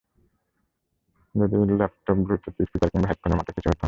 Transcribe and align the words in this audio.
যদি 1.35 1.73
laptop, 1.73 2.17
Bluetooth 2.25 2.55
speaker, 2.61 2.89
বা 2.93 3.07
হেডফোনের 3.07 3.37
মতো 3.37 3.51
কিছু 3.51 3.69
হতো? 3.69 3.79